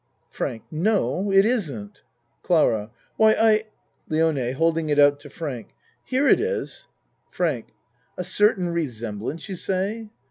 [0.31, 2.01] FRANK No, it isn't.
[2.41, 3.65] CLARA Why, I
[4.09, 6.87] LIONE (Holding it out to Frank.) Here it is.
[7.29, 7.67] FRANK
[8.17, 10.09] A certain resemblance you say?